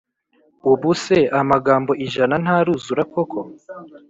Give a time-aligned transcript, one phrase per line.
[0.71, 3.39] Ubuse amagambo ijana ntaruzura koko